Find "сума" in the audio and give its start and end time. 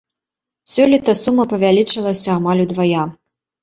1.23-1.47